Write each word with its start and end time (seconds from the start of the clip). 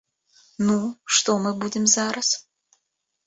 Ну, 0.69 0.77
што 1.17 1.35
мы 1.43 1.51
будзем 1.63 1.85
зараз! 1.95 2.27